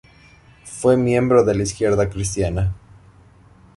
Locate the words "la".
1.53-1.61